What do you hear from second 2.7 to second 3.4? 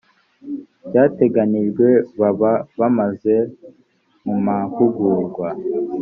bamaze